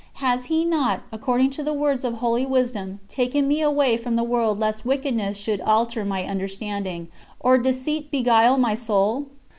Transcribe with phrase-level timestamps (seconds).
[0.13, 4.23] Has He not, according to the words of Holy Wisdom, "taken me away from the
[4.23, 7.07] world lest wickedness should alter my understanding,
[7.39, 9.27] or deceit beguile my soul?"